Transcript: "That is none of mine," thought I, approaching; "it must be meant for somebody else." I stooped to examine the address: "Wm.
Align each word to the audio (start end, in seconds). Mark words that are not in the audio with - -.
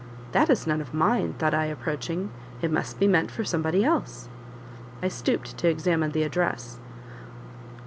"That 0.31 0.49
is 0.49 0.65
none 0.65 0.81
of 0.81 0.95
mine," 0.95 1.35
thought 1.37 1.53
I, 1.53 1.65
approaching; 1.65 2.31
"it 2.59 2.71
must 2.71 2.99
be 2.99 3.07
meant 3.07 3.29
for 3.29 3.43
somebody 3.45 3.83
else." 3.83 4.29
I 4.99 5.09
stooped 5.09 5.55
to 5.57 5.69
examine 5.69 6.09
the 6.09 6.23
address: 6.23 6.79
"Wm. 6.79 7.29